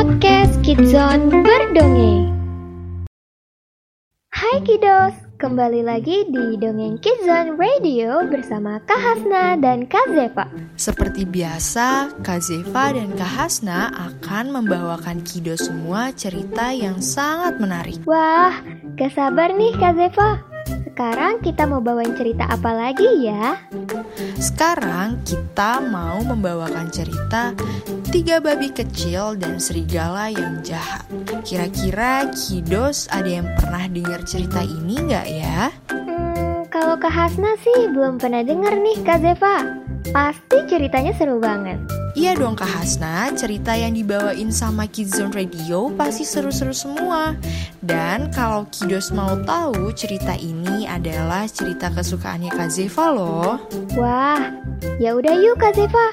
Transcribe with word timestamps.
podcast 0.00 0.56
Kidzone 0.64 1.28
Berdongeng. 1.44 2.32
Hai 4.32 4.64
Kidos, 4.64 5.12
kembali 5.36 5.84
lagi 5.84 6.24
di 6.24 6.56
Dongeng 6.56 6.96
Kidzone 7.04 7.60
Radio 7.60 8.24
bersama 8.24 8.80
Kak 8.88 8.96
Hasna 8.96 9.60
dan 9.60 9.84
Kak 9.84 10.08
Zepa. 10.16 10.48
Seperti 10.80 11.28
biasa, 11.28 12.16
Kak 12.24 12.40
Zeva 12.40 12.96
dan 12.96 13.12
Kak 13.12 13.28
Hasna 13.28 13.92
akan 13.92 14.64
membawakan 14.64 15.20
Kido 15.20 15.52
semua 15.60 16.16
cerita 16.16 16.72
yang 16.72 17.04
sangat 17.04 17.60
menarik. 17.60 18.00
Wah, 18.08 18.56
gak 18.96 19.12
sabar 19.12 19.52
nih 19.52 19.76
Kak 19.76 20.00
Zeva. 20.00 20.40
Sekarang 20.88 21.44
kita 21.44 21.68
mau 21.68 21.84
bawain 21.84 22.16
cerita 22.16 22.48
apa 22.48 22.72
lagi 22.72 23.28
ya? 23.28 23.52
Sekarang 24.40 25.20
kita 25.24 25.80
mau 25.84 26.20
membawakan 26.24 26.88
cerita 26.88 27.52
Tiga 28.10 28.42
Babi 28.42 28.74
Kecil 28.74 29.38
dan 29.38 29.62
Serigala 29.62 30.32
yang 30.34 30.64
Jahat. 30.66 31.06
Kira-kira 31.46 32.26
Kidos 32.34 33.06
ada 33.12 33.28
yang 33.28 33.46
pernah 33.54 33.86
dengar 33.86 34.20
cerita 34.26 34.64
ini 34.64 34.98
nggak 34.98 35.26
ya? 35.30 35.70
Hmm, 35.92 36.66
kalau 36.72 36.98
Kak 36.98 37.12
Hasna 37.12 37.54
sih 37.62 37.86
belum 37.92 38.18
pernah 38.18 38.42
denger 38.42 38.74
nih 38.82 38.98
Kak 39.06 39.18
Zeva. 39.22 39.56
Pasti 40.10 40.58
ceritanya 40.66 41.12
seru 41.14 41.38
banget. 41.38 41.99
Iya 42.18 42.34
dong 42.34 42.58
Kak 42.58 42.66
Hasna, 42.66 43.30
cerita 43.38 43.70
yang 43.70 43.94
dibawain 43.94 44.50
sama 44.50 44.90
Kidzone 44.90 45.30
Radio 45.30 45.94
pasti 45.94 46.26
seru-seru 46.26 46.74
semua. 46.74 47.38
Dan 47.78 48.34
kalau 48.34 48.66
Kidos 48.74 49.14
mau 49.14 49.38
tahu, 49.46 49.94
cerita 49.94 50.34
ini 50.34 50.90
adalah 50.90 51.46
cerita 51.46 51.86
kesukaannya 51.94 52.50
Kak 52.50 52.66
Zeva 52.66 53.14
loh. 53.14 53.62
Wah, 53.94 54.42
ya 54.98 55.14
udah 55.14 55.34
yuk 55.38 55.62
Kak 55.62 55.78
Zeva. 55.78 56.10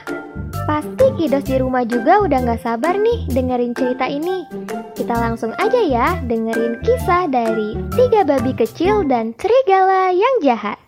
Pasti 0.69 1.05
Kidos 1.17 1.49
di 1.49 1.57
rumah 1.57 1.81
juga 1.81 2.21
udah 2.21 2.45
gak 2.45 2.61
sabar 2.61 2.93
nih 2.93 3.25
dengerin 3.33 3.73
cerita 3.73 4.05
ini. 4.05 4.45
Kita 4.93 5.17
langsung 5.17 5.49
aja 5.57 5.81
ya 5.81 6.21
dengerin 6.29 6.77
kisah 6.85 7.25
dari 7.25 7.73
tiga 7.97 8.21
babi 8.21 8.53
kecil 8.53 9.01
dan 9.01 9.33
serigala 9.41 10.13
yang 10.13 10.35
jahat. 10.45 10.86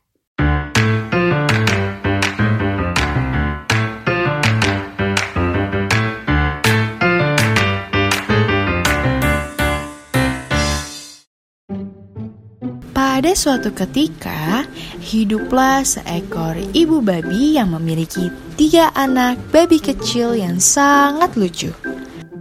Pada 13.00 13.32
suatu 13.32 13.72
ketika, 13.72 14.68
hiduplah 15.00 15.88
seekor 15.88 16.60
ibu 16.76 17.00
babi 17.00 17.56
yang 17.56 17.72
memiliki 17.72 18.28
tiga 18.60 18.92
anak 18.92 19.40
babi 19.56 19.80
kecil 19.80 20.36
yang 20.36 20.60
sangat 20.60 21.32
lucu. 21.40 21.72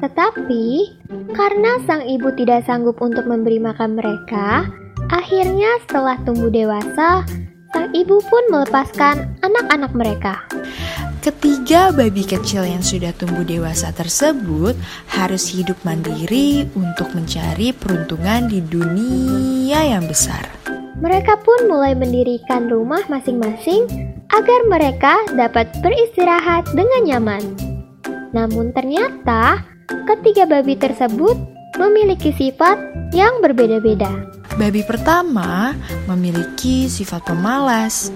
Tetapi, 0.02 0.98
karena 1.30 1.78
sang 1.86 2.02
ibu 2.02 2.34
tidak 2.34 2.66
sanggup 2.66 2.98
untuk 2.98 3.30
memberi 3.30 3.62
makan 3.62 4.02
mereka, 4.02 4.66
akhirnya 5.14 5.78
setelah 5.86 6.18
tumbuh 6.26 6.50
dewasa, 6.50 7.22
sang 7.70 7.94
ibu 7.94 8.18
pun 8.26 8.42
melepaskan 8.50 9.38
anak-anak 9.46 9.94
mereka. 9.94 10.42
Ketiga 11.28 11.92
babi 11.92 12.24
kecil 12.24 12.64
yang 12.64 12.80
sudah 12.80 13.12
tumbuh 13.12 13.44
dewasa 13.44 13.92
tersebut 13.92 14.72
harus 15.12 15.44
hidup 15.52 15.76
mandiri 15.84 16.64
untuk 16.72 17.12
mencari 17.12 17.76
peruntungan 17.76 18.48
di 18.48 18.64
dunia 18.64 19.92
yang 19.92 20.08
besar. 20.08 20.48
Mereka 20.96 21.44
pun 21.44 21.68
mulai 21.68 21.92
mendirikan 21.92 22.72
rumah 22.72 23.04
masing-masing 23.12 23.84
agar 24.32 24.60
mereka 24.72 25.20
dapat 25.36 25.68
beristirahat 25.84 26.64
dengan 26.72 27.04
nyaman. 27.04 27.44
Namun 28.32 28.72
ternyata 28.72 29.68
ketiga 30.08 30.48
babi 30.48 30.80
tersebut 30.80 31.36
memiliki 31.76 32.32
sifat 32.40 32.80
yang 33.12 33.44
berbeda-beda. 33.44 34.37
Babi 34.58 34.82
pertama 34.82 35.70
memiliki 36.10 36.90
sifat 36.90 37.30
pemalas. 37.30 38.10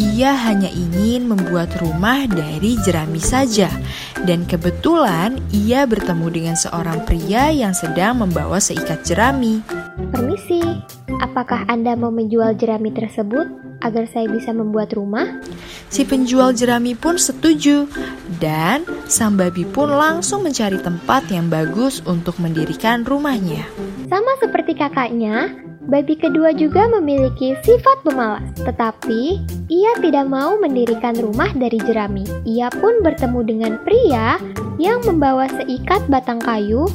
Ia 0.00 0.32
hanya 0.32 0.72
ingin 0.72 1.28
membuat 1.28 1.76
rumah 1.84 2.24
dari 2.24 2.80
jerami 2.80 3.20
saja, 3.20 3.68
dan 4.24 4.48
kebetulan 4.48 5.36
ia 5.52 5.84
bertemu 5.84 6.26
dengan 6.32 6.56
seorang 6.56 7.04
pria 7.04 7.52
yang 7.52 7.76
sedang 7.76 8.24
membawa 8.24 8.56
seikat 8.56 9.04
jerami. 9.04 9.60
Permisi, 10.08 10.64
apakah 11.20 11.68
Anda 11.68 11.92
mau 11.92 12.08
menjual 12.08 12.56
jerami 12.56 12.88
tersebut 12.96 13.44
agar 13.84 14.08
saya 14.08 14.32
bisa 14.32 14.56
membuat 14.56 14.96
rumah? 14.96 15.44
Si 15.92 16.08
penjual 16.08 16.56
jerami 16.56 16.96
pun 16.96 17.20
setuju, 17.20 17.84
dan 18.40 18.88
sang 19.12 19.36
babi 19.36 19.68
pun 19.68 19.92
langsung 19.92 20.40
mencari 20.40 20.80
tempat 20.80 21.28
yang 21.28 21.52
bagus 21.52 22.00
untuk 22.08 22.40
mendirikan 22.40 23.04
rumahnya. 23.04 23.68
Sama 24.08 24.32
seperti 24.40 24.72
kakaknya, 24.72 25.52
babi 25.86 26.14
kedua 26.14 26.54
juga 26.54 26.86
memiliki 26.90 27.58
sifat 27.66 28.04
pemalas, 28.06 28.44
tetapi 28.62 29.42
ia 29.70 29.92
tidak 29.98 30.26
mau 30.30 30.58
mendirikan 30.58 31.16
rumah 31.18 31.50
dari 31.54 31.78
jerami. 31.82 32.26
Ia 32.46 32.70
pun 32.70 33.02
bertemu 33.02 33.40
dengan 33.42 33.72
pria 33.82 34.38
yang 34.78 35.02
membawa 35.06 35.50
seikat 35.50 36.04
batang 36.06 36.38
kayu 36.38 36.86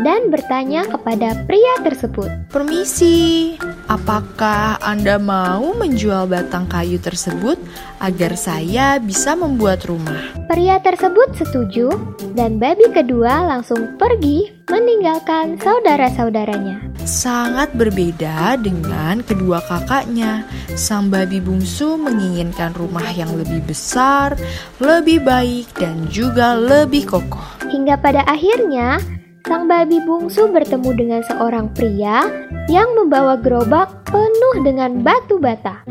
dan 0.00 0.30
bertanya 0.30 0.86
kepada 0.86 1.34
pria 1.50 1.74
tersebut. 1.82 2.30
Permisi, 2.48 3.58
apakah 3.90 4.78
Anda 4.78 5.18
mau 5.18 5.74
menjual 5.74 6.30
batang 6.30 6.70
kayu 6.70 7.02
tersebut 7.02 7.58
agar 7.98 8.38
saya 8.38 9.02
bisa 9.02 9.34
membuat 9.34 9.82
rumah? 9.90 10.30
Pria 10.46 10.78
tersebut 10.78 11.34
setuju 11.34 11.90
dan 12.38 12.62
babi 12.62 12.86
kedua 12.94 13.50
langsung 13.50 13.98
pergi 13.98 14.54
meninggalkan 14.70 15.58
saudara-saudaranya. 15.58 16.89
Sangat 17.10 17.74
berbeda 17.74 18.54
dengan 18.62 19.18
kedua 19.26 19.58
kakaknya. 19.66 20.46
Sang 20.78 21.10
babi 21.10 21.42
bungsu 21.42 21.98
menginginkan 21.98 22.70
rumah 22.70 23.10
yang 23.10 23.34
lebih 23.34 23.66
besar, 23.66 24.38
lebih 24.78 25.18
baik, 25.26 25.74
dan 25.74 26.06
juga 26.06 26.54
lebih 26.54 27.10
kokoh. 27.10 27.66
Hingga 27.66 27.98
pada 27.98 28.22
akhirnya, 28.30 29.02
sang 29.42 29.66
babi 29.66 29.98
bungsu 30.06 30.54
bertemu 30.54 30.90
dengan 30.94 31.20
seorang 31.26 31.74
pria 31.74 32.30
yang 32.70 32.94
membawa 32.94 33.34
gerobak 33.42 33.90
penuh 34.06 34.62
dengan 34.62 35.02
batu 35.02 35.42
bata. 35.42 35.82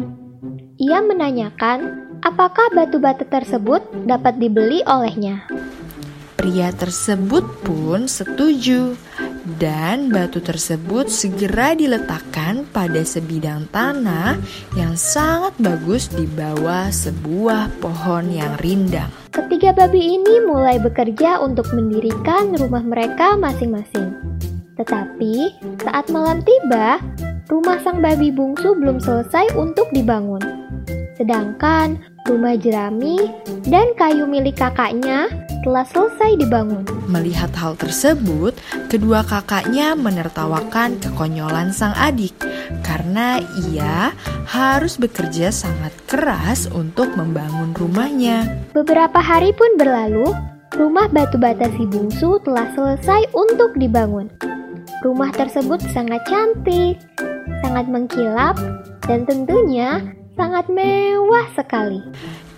Ia 0.80 1.04
menanyakan 1.04 1.80
apakah 2.24 2.72
batu 2.72 2.96
bata 2.96 3.28
tersebut 3.28 3.84
dapat 4.08 4.40
dibeli 4.40 4.88
olehnya. 4.88 5.44
Pria 6.40 6.72
tersebut 6.72 7.44
pun 7.68 8.08
setuju, 8.08 8.96
dan 9.58 10.12
batu 10.12 10.44
tersebut 10.44 11.08
segera 11.08 11.74
diletakkan 11.74 12.68
pada 12.70 13.02
sebidang 13.02 13.66
tanah 13.72 14.40
yang 14.76 14.94
sangat 15.00 15.56
bagus 15.58 16.12
di 16.12 16.28
bawah 16.28 16.92
sebuah 16.92 17.72
pohon 17.80 18.30
yang 18.30 18.54
rindang. 18.60 19.10
Ketiga 19.30 19.72
babi 19.72 20.20
ini 20.20 20.44
mulai 20.44 20.82
bekerja 20.82 21.40
untuk 21.40 21.70
mendirikan 21.72 22.54
rumah 22.58 22.84
mereka 22.84 23.40
masing-masing. 23.40 24.14
Tetapi 24.80 25.36
saat 25.84 26.08
malam 26.08 26.40
tiba, 26.44 27.04
rumah 27.52 27.78
sang 27.84 28.00
babi 28.00 28.32
bungsu 28.32 28.78
belum 28.80 29.04
selesai 29.04 29.54
untuk 29.60 29.92
dibangun. 29.92 30.42
Sedangkan 31.20 32.00
rumah 32.30 32.56
jerami 32.56 33.20
dan 33.68 33.92
kayu 34.00 34.24
milik 34.24 34.56
kakaknya 34.56 35.28
telah 35.70 35.86
selesai 35.86 36.42
dibangun. 36.42 36.82
Melihat 37.06 37.54
hal 37.54 37.78
tersebut, 37.78 38.58
kedua 38.90 39.22
kakaknya 39.22 39.94
menertawakan 39.94 40.98
kekonyolan 40.98 41.70
sang 41.70 41.94
adik 41.94 42.34
karena 42.82 43.38
ia 43.70 44.10
harus 44.50 44.98
bekerja 44.98 45.54
sangat 45.54 45.94
keras 46.10 46.66
untuk 46.74 47.14
membangun 47.14 47.70
rumahnya. 47.78 48.50
Beberapa 48.74 49.22
hari 49.22 49.54
pun 49.54 49.78
berlalu, 49.78 50.34
rumah 50.74 51.06
batu 51.14 51.38
bata 51.38 51.70
si 51.78 51.86
bungsu 51.86 52.42
telah 52.42 52.74
selesai 52.74 53.30
untuk 53.38 53.78
dibangun. 53.78 54.26
Rumah 55.06 55.30
tersebut 55.38 55.86
sangat 55.94 56.26
cantik, 56.26 56.98
sangat 57.62 57.86
mengkilap, 57.86 58.58
dan 59.06 59.22
tentunya 59.30 60.02
sangat 60.34 60.66
mewah 60.66 61.46
sekali. 61.54 62.02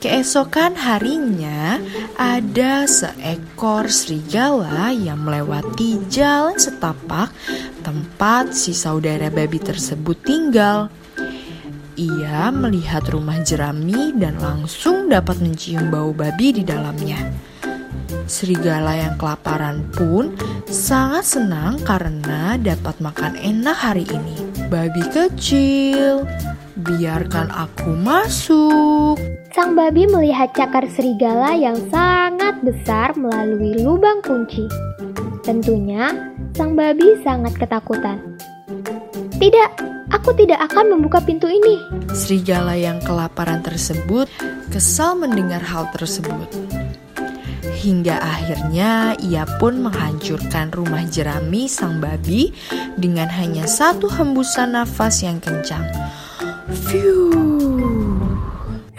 Keesokan 0.01 0.73
harinya, 0.81 1.77
ada 2.17 2.89
seekor 2.89 3.85
serigala 3.85 4.89
yang 4.89 5.21
melewati 5.21 6.01
jalan 6.09 6.57
setapak 6.57 7.29
tempat 7.85 8.49
si 8.49 8.73
saudara 8.73 9.29
babi 9.29 9.61
tersebut 9.61 10.17
tinggal. 10.25 10.89
Ia 12.01 12.49
melihat 12.49 13.05
rumah 13.13 13.45
jerami 13.45 14.09
dan 14.17 14.41
langsung 14.41 15.05
dapat 15.05 15.37
mencium 15.37 15.93
bau 15.93 16.09
babi 16.17 16.49
di 16.49 16.65
dalamnya. 16.65 17.21
Serigala 18.25 18.97
yang 18.97 19.21
kelaparan 19.21 19.85
pun 19.93 20.33
sangat 20.65 21.29
senang 21.29 21.77
karena 21.85 22.57
dapat 22.57 22.97
makan 22.97 23.37
enak 23.37 23.77
hari 23.77 24.09
ini. 24.09 24.65
Babi 24.65 25.05
kecil, 25.13 26.25
biarkan 26.79 27.51
aku 27.51 27.91
masuk. 27.95 29.19
Sang 29.51 29.75
babi 29.75 30.07
melihat 30.07 30.55
cakar 30.55 30.87
serigala 30.87 31.51
yang 31.55 31.75
sangat 31.91 32.55
besar 32.63 33.11
melalui 33.19 33.75
lubang 33.83 34.23
kunci. 34.23 34.63
Tentunya, 35.43 36.31
sang 36.55 36.79
babi 36.79 37.19
sangat 37.25 37.57
ketakutan. 37.59 38.39
Tidak, 39.41 39.69
aku 40.13 40.31
tidak 40.37 40.71
akan 40.71 40.95
membuka 40.95 41.19
pintu 41.19 41.51
ini. 41.51 41.75
Serigala 42.15 42.77
yang 42.77 43.01
kelaparan 43.03 43.59
tersebut 43.59 44.31
kesal 44.71 45.19
mendengar 45.19 45.59
hal 45.59 45.91
tersebut. 45.91 46.47
Hingga 47.81 48.21
akhirnya 48.21 49.17
ia 49.17 49.49
pun 49.57 49.81
menghancurkan 49.81 50.69
rumah 50.69 51.01
jerami 51.09 51.65
sang 51.65 51.97
babi 51.97 52.53
dengan 52.93 53.25
hanya 53.33 53.65
satu 53.65 54.05
hembusan 54.05 54.77
nafas 54.77 55.25
yang 55.25 55.41
kencang. 55.41 55.89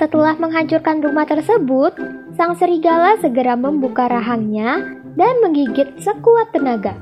Setelah 0.02 0.34
menghancurkan 0.34 0.98
rumah 0.98 1.24
tersebut, 1.24 1.94
sang 2.34 2.58
serigala 2.58 3.16
segera 3.22 3.54
membuka 3.54 4.10
rahangnya 4.10 4.98
dan 5.14 5.38
menggigit 5.40 5.94
sekuat 6.02 6.50
tenaga. 6.50 6.98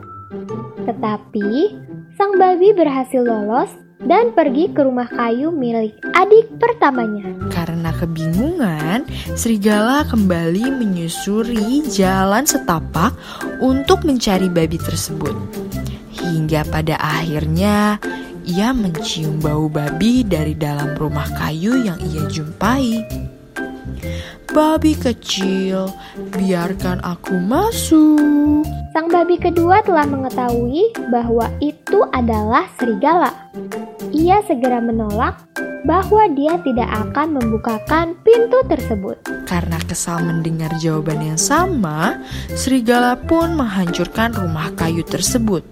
Tetapi, 0.85 1.75
sang 2.19 2.37
babi 2.37 2.77
berhasil 2.77 3.25
lolos 3.25 3.73
dan 4.05 4.33
pergi 4.33 4.73
ke 4.73 4.81
rumah 4.85 5.09
kayu 5.09 5.53
milik 5.53 5.97
adik 6.17 6.49
pertamanya. 6.57 7.37
Karena 7.53 7.93
kebingungan, 7.97 9.05
serigala 9.37 10.09
kembali 10.09 10.73
menyusuri 10.77 11.85
jalan 11.89 12.49
setapak 12.49 13.13
untuk 13.61 14.05
mencari 14.05 14.49
babi 14.49 14.81
tersebut. 14.81 15.37
Hingga 16.21 16.69
pada 16.69 17.01
akhirnya 17.01 17.97
ia 18.47 18.71
mencium 18.73 19.43
bau 19.43 19.67
babi 19.67 20.23
dari 20.25 20.55
dalam 20.55 20.97
rumah 20.97 21.27
kayu 21.37 21.85
yang 21.85 21.99
ia 22.01 22.25
jumpai. 22.31 23.05
Babi 24.51 24.99
kecil, 24.99 25.91
biarkan 26.35 26.99
aku 27.07 27.39
masuk. 27.39 28.67
Sang 28.91 29.07
babi 29.07 29.39
kedua 29.39 29.79
telah 29.87 30.03
mengetahui 30.07 30.91
bahwa 31.11 31.47
itu 31.63 32.03
adalah 32.11 32.67
serigala. 32.75 33.31
Ia 34.11 34.43
segera 34.47 34.83
menolak 34.83 35.50
bahwa 35.85 36.29
dia 36.33 36.57
tidak 36.61 36.89
akan 36.89 37.41
membukakan 37.41 38.17
pintu 38.25 38.61
tersebut. 38.69 39.17
Karena 39.49 39.79
kesal 39.85 40.25
mendengar 40.25 40.73
jawaban 40.81 41.21
yang 41.21 41.41
sama, 41.41 42.21
serigala 42.55 43.17
pun 43.17 43.57
menghancurkan 43.57 44.35
rumah 44.37 44.73
kayu 44.77 45.05
tersebut. 45.07 45.65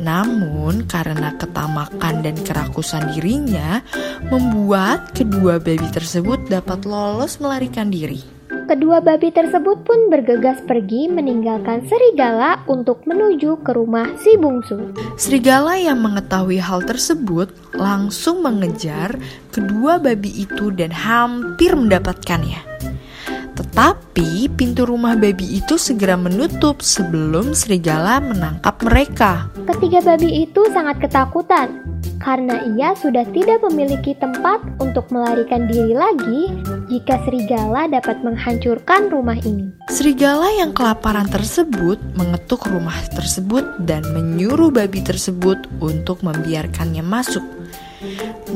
Namun, 0.00 0.88
karena 0.88 1.36
ketamakan 1.36 2.24
dan 2.24 2.36
kerakusan 2.40 3.12
dirinya, 3.16 3.84
membuat 4.32 5.12
kedua 5.12 5.60
babi 5.60 5.88
tersebut 5.92 6.48
dapat 6.48 6.88
lolos 6.88 7.36
melarikan 7.40 7.92
diri. 7.92 8.39
Kedua 8.70 9.02
babi 9.02 9.34
tersebut 9.34 9.82
pun 9.82 10.14
bergegas 10.14 10.62
pergi 10.62 11.10
meninggalkan 11.10 11.82
serigala 11.90 12.62
untuk 12.70 13.02
menuju 13.02 13.66
ke 13.66 13.74
rumah 13.74 14.14
si 14.22 14.38
bungsu. 14.38 14.94
Serigala 15.18 15.74
yang 15.74 15.98
mengetahui 15.98 16.62
hal 16.62 16.78
tersebut 16.86 17.50
langsung 17.74 18.46
mengejar 18.46 19.18
kedua 19.50 19.98
babi 19.98 20.46
itu 20.46 20.70
dan 20.70 20.94
hampir 20.94 21.74
mendapatkannya. 21.74 22.62
Tetapi 23.58 24.46
pintu 24.54 24.86
rumah 24.86 25.18
babi 25.18 25.58
itu 25.58 25.74
segera 25.74 26.14
menutup 26.14 26.78
sebelum 26.78 27.58
serigala 27.58 28.22
menangkap 28.22 28.78
mereka. 28.86 29.50
Ketiga 29.66 30.14
babi 30.14 30.46
itu 30.46 30.62
sangat 30.70 31.02
ketakutan 31.02 31.89
karena 32.20 32.62
ia 32.76 32.92
sudah 32.92 33.24
tidak 33.32 33.64
memiliki 33.64 34.12
tempat 34.20 34.60
untuk 34.78 35.08
melarikan 35.08 35.64
diri 35.66 35.96
lagi 35.96 36.52
jika 36.92 37.16
serigala 37.24 37.88
dapat 37.88 38.20
menghancurkan 38.20 39.08
rumah 39.08 39.40
ini. 39.40 39.72
Serigala 39.88 40.52
yang 40.52 40.76
kelaparan 40.76 41.26
tersebut 41.32 41.96
mengetuk 42.14 42.68
rumah 42.68 42.96
tersebut 43.10 43.64
dan 43.88 44.04
menyuruh 44.12 44.68
babi 44.68 45.00
tersebut 45.00 45.64
untuk 45.80 46.20
membiarkannya 46.20 47.02
masuk. 47.02 47.42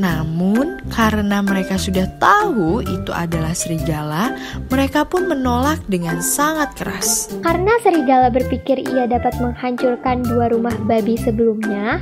Namun, 0.00 0.80
karena 0.88 1.44
mereka 1.44 1.76
sudah 1.76 2.08
tahu 2.16 2.80
itu 2.80 3.12
adalah 3.12 3.52
serigala, 3.52 4.32
mereka 4.72 5.04
pun 5.04 5.28
menolak 5.28 5.84
dengan 5.84 6.24
sangat 6.24 6.72
keras. 6.74 7.28
Karena 7.44 7.76
serigala 7.84 8.32
berpikir 8.32 8.80
ia 8.80 9.04
dapat 9.04 9.36
menghancurkan 9.38 10.24
dua 10.24 10.48
rumah 10.48 10.74
babi 10.88 11.20
sebelumnya, 11.20 12.00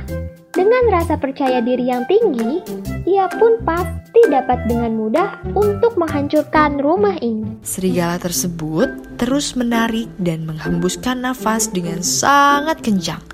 dengan 0.53 0.83
rasa 0.93 1.17
percaya 1.17 1.65
diri 1.65 1.89
yang 1.89 2.05
tinggi, 2.05 2.61
ia 3.09 3.25
pun 3.25 3.57
pasti 3.65 4.21
dapat 4.29 4.69
dengan 4.69 4.93
mudah 4.93 5.41
untuk 5.57 5.97
menghancurkan 5.97 6.77
rumah 6.77 7.17
ini. 7.25 7.57
Serigala 7.65 8.21
tersebut 8.21 9.17
terus 9.17 9.57
menarik 9.57 10.05
dan 10.21 10.45
menghembuskan 10.45 11.25
nafas 11.25 11.73
dengan 11.73 12.05
sangat 12.05 12.85
kencang. 12.85 13.25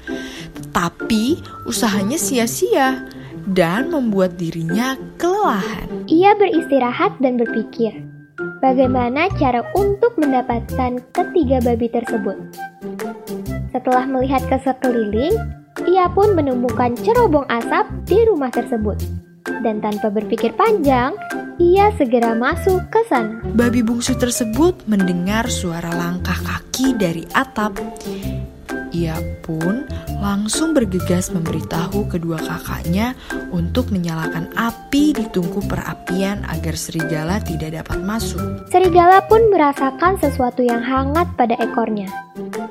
Tetapi 0.55 1.43
usahanya 1.67 2.15
sia-sia 2.15 3.03
dan 3.51 3.91
membuat 3.91 4.39
dirinya 4.39 4.95
kelelahan. 5.19 5.91
Ia 6.07 6.39
beristirahat 6.39 7.19
dan 7.19 7.35
berpikir, 7.35 7.99
bagaimana 8.63 9.27
cara 9.35 9.67
untuk 9.75 10.15
mendapatkan 10.15 11.03
ketiga 11.11 11.59
babi 11.59 11.91
tersebut. 11.91 12.39
Setelah 13.69 14.07
melihat 14.07 14.41
ke 14.49 14.57
sekeliling, 14.65 15.58
ia 15.99 16.07
pun 16.07 16.31
menemukan 16.31 16.95
cerobong 17.03 17.43
asap 17.51 17.83
di 18.07 18.23
rumah 18.23 18.47
tersebut. 18.47 18.95
Dan 19.59 19.83
tanpa 19.83 20.07
berpikir 20.07 20.55
panjang, 20.55 21.11
ia 21.59 21.91
segera 21.99 22.31
masuk 22.39 22.87
ke 22.87 23.03
sana. 23.11 23.43
Babi 23.51 23.83
bungsu 23.83 24.15
tersebut 24.15 24.79
mendengar 24.87 25.51
suara 25.51 25.91
langkah 25.91 26.39
kaki 26.39 26.95
dari 26.95 27.27
atap. 27.35 27.75
Ia 28.95 29.19
pun 29.43 29.83
langsung 30.23 30.71
bergegas 30.71 31.35
memberitahu 31.35 32.07
kedua 32.07 32.39
kakaknya 32.39 33.11
untuk 33.51 33.91
menyalakan 33.91 34.47
api 34.55 35.11
di 35.11 35.27
tungku 35.35 35.59
perapian 35.67 36.47
agar 36.47 36.79
serigala 36.79 37.43
tidak 37.43 37.75
dapat 37.75 37.99
masuk. 38.07 38.39
Serigala 38.71 39.19
pun 39.27 39.51
merasakan 39.51 40.15
sesuatu 40.15 40.63
yang 40.63 40.79
hangat 40.79 41.27
pada 41.35 41.59
ekornya. 41.59 42.07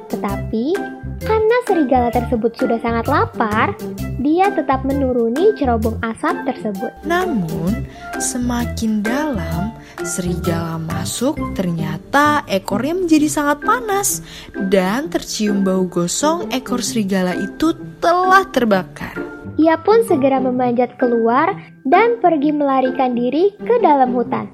Tetapi 0.09 0.98
karena 1.23 1.57
serigala 1.67 2.09
tersebut 2.15 2.53
sudah 2.55 2.79
sangat 2.83 3.07
lapar, 3.11 3.75
dia 4.19 4.51
tetap 4.55 4.83
menuruni 4.83 5.55
cerobong 5.59 5.99
asap 6.03 6.47
tersebut. 6.49 6.93
Namun, 7.07 7.87
semakin 8.19 9.03
dalam 9.03 9.75
serigala 10.03 10.79
masuk, 10.79 11.39
ternyata 11.55 12.43
ekornya 12.47 12.95
menjadi 12.95 13.29
sangat 13.31 13.59
panas 13.63 14.23
dan 14.71 15.11
tercium 15.11 15.63
bau 15.67 15.87
gosong 15.87 16.51
ekor 16.55 16.83
serigala 16.83 17.35
itu 17.35 17.75
telah 17.99 18.47
terbakar. 18.51 19.15
Ia 19.59 19.75
pun 19.83 20.07
segera 20.07 20.39
memanjat 20.39 20.95
keluar 21.03 21.51
dan 21.83 22.23
pergi 22.23 22.55
melarikan 22.55 23.19
diri 23.19 23.51
ke 23.59 23.83
dalam 23.83 24.15
hutan. 24.15 24.47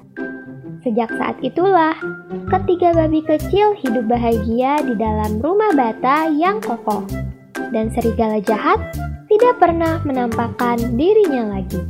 Sejak 0.85 1.09
saat 1.17 1.41
itulah, 1.41 1.97
ketiga 2.45 2.93
babi 2.93 3.25
kecil 3.25 3.73
hidup 3.81 4.05
bahagia 4.05 4.85
di 4.85 4.93
dalam 4.93 5.41
rumah 5.41 5.73
bata 5.73 6.29
yang 6.29 6.61
kokoh. 6.61 7.01
Dan 7.73 7.89
serigala 7.89 8.37
jahat 8.37 8.77
tidak 9.25 9.57
pernah 9.57 9.97
menampakkan 10.05 10.77
dirinya 10.93 11.57
lagi. 11.57 11.81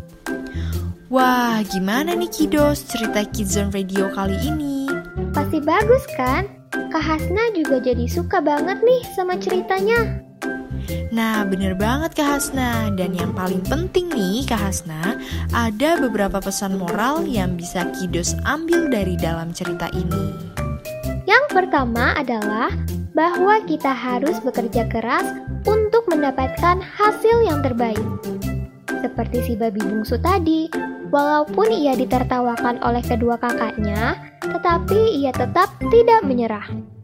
Wah, 1.11 1.59
gimana 1.67 2.15
nih 2.15 2.31
Kidos 2.31 2.87
cerita 2.87 3.27
Kidzone 3.27 3.75
Radio 3.75 4.07
kali 4.15 4.39
ini? 4.47 4.87
Pasti 5.35 5.59
bagus 5.59 6.07
kan? 6.15 6.47
Kak 6.71 7.03
Hasna 7.03 7.51
juga 7.51 7.83
jadi 7.83 8.07
suka 8.07 8.39
banget 8.39 8.79
nih 8.79 9.03
sama 9.11 9.35
ceritanya. 9.35 10.23
Nah, 11.13 11.47
bener 11.47 11.77
banget 11.77 12.17
Kak 12.17 12.39
Hasna. 12.39 12.91
Dan 12.93 13.15
yang 13.15 13.31
paling 13.31 13.61
penting 13.65 14.11
nih 14.11 14.43
Kak 14.45 14.59
Hasna, 14.59 15.19
ada 15.55 15.97
beberapa 15.99 16.41
pesan 16.43 16.77
moral 16.79 17.23
yang 17.25 17.55
bisa 17.55 17.87
Kidos 17.97 18.35
ambil 18.43 18.89
dari 18.91 19.15
dalam 19.15 19.55
cerita 19.55 19.87
ini. 19.95 20.55
Yang 21.25 21.45
pertama 21.49 22.13
adalah 22.15 22.69
bahwa 23.15 23.63
kita 23.63 23.95
harus 23.95 24.37
bekerja 24.43 24.85
keras 24.91 25.25
untuk 25.65 26.05
mendapatkan 26.11 26.83
hasil 26.83 27.47
yang 27.47 27.63
terbaik. 27.63 28.03
Seperti 28.91 29.37
si 29.45 29.53
babi 29.55 29.79
bungsu 29.79 30.19
tadi, 30.19 30.67
walaupun 31.09 31.71
ia 31.71 31.95
ditertawakan 31.95 32.81
oleh 32.83 33.01
kedua 33.01 33.39
kakaknya, 33.39 34.19
tetapi 34.43 35.21
ia 35.21 35.31
tetap 35.31 35.71
tidak 35.89 36.21
menyerah. 36.27 36.94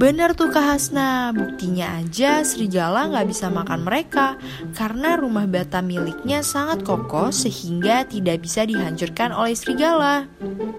Bener 0.00 0.32
tuh 0.32 0.48
Kak 0.48 0.64
Hasna, 0.64 1.30
buktinya 1.36 2.00
aja 2.00 2.40
serigala 2.40 3.12
nggak 3.12 3.28
bisa 3.28 3.52
makan 3.52 3.84
mereka 3.84 4.40
karena 4.72 5.20
rumah 5.20 5.44
bata 5.44 5.84
miliknya 5.84 6.40
sangat 6.40 6.80
kokoh 6.82 7.28
sehingga 7.28 8.08
tidak 8.08 8.40
bisa 8.40 8.64
dihancurkan 8.64 9.30
oleh 9.30 9.52
serigala. 9.52 10.24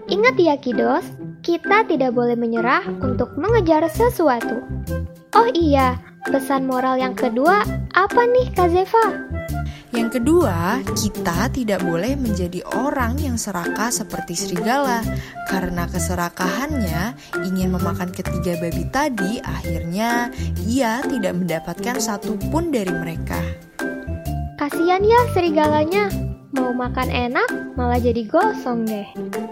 Ingat 0.10 0.36
ya 0.42 0.56
Kidos, 0.58 1.06
kita 1.46 1.86
tidak 1.86 2.18
boleh 2.18 2.34
menyerah 2.34 2.84
untuk 3.02 3.38
mengejar 3.38 3.86
sesuatu. 3.92 4.66
Oh 5.34 5.50
iya, 5.54 5.98
pesan 6.30 6.66
moral 6.66 6.98
yang 6.98 7.14
kedua 7.14 7.66
apa 7.94 8.22
nih 8.26 8.48
Kak 8.54 8.70
Zeva? 8.74 9.06
Yang 9.94 10.18
kedua, 10.18 10.82
kita 10.98 11.54
tidak 11.54 11.86
boleh 11.86 12.18
menjadi 12.18 12.66
orang 12.74 13.14
yang 13.22 13.38
serakah 13.38 13.94
seperti 13.94 14.34
serigala 14.34 15.06
karena 15.46 15.86
keserakahannya 15.86 17.14
ingin 17.46 17.70
memakan 17.70 18.10
ketiga 18.10 18.58
babi 18.58 18.90
tadi, 18.90 19.38
akhirnya 19.46 20.34
ia 20.66 21.06
tidak 21.06 21.38
mendapatkan 21.38 22.02
satu 22.02 22.42
pun 22.50 22.74
dari 22.74 22.90
mereka. 22.90 23.38
Kasian 24.58 25.06
ya 25.06 25.30
serigalanya, 25.38 26.10
mau 26.58 26.74
makan 26.74 27.14
enak 27.14 27.78
malah 27.78 28.02
jadi 28.02 28.26
gosong 28.26 28.90
deh. 28.90 29.06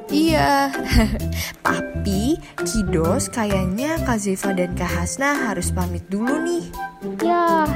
Iya, 0.09 0.73
tapi 1.69 2.41
Kidos 2.65 3.29
kayaknya 3.29 4.01
Kak 4.09 4.17
Zeva 4.17 4.57
dan 4.57 4.73
Kak 4.73 4.89
Hasna 4.89 5.53
harus 5.53 5.69
pamit 5.69 6.01
dulu 6.09 6.33
nih. 6.41 6.65
Ya, 7.21 7.69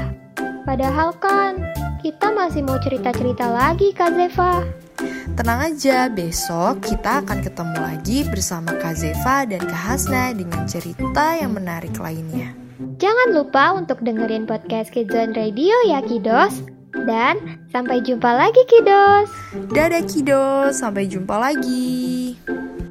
padahal 0.66 1.14
kan 1.22 1.62
kita 2.00 2.32
masih 2.32 2.64
mau 2.64 2.76
cerita-cerita 2.80 3.48
lagi 3.48 3.92
Kak 3.96 4.12
Zeva. 4.12 4.64
Tenang 5.36 5.60
aja, 5.72 6.08
besok 6.08 6.80
kita 6.80 7.20
akan 7.20 7.44
ketemu 7.44 7.76
lagi 7.76 8.18
bersama 8.28 8.72
Kak 8.76 8.96
Zeva 8.96 9.44
dan 9.44 9.60
Kak 9.60 9.82
Hasna 9.92 10.32
dengan 10.32 10.64
cerita 10.64 11.36
yang 11.36 11.52
menarik 11.52 11.92
lainnya. 12.00 12.56
Jangan 12.96 13.36
lupa 13.36 13.76
untuk 13.76 14.00
dengerin 14.00 14.48
podcast 14.48 14.92
Kidzone 14.92 15.36
Radio 15.36 15.76
ya 15.88 16.00
Kidos. 16.00 16.64
Dan 16.96 17.60
sampai 17.68 18.00
jumpa 18.00 18.32
lagi 18.32 18.62
Kidos. 18.64 19.28
Dadah 19.68 20.04
Kidos, 20.08 20.80
sampai 20.80 21.04
jumpa 21.04 21.36
lagi. 21.36 22.40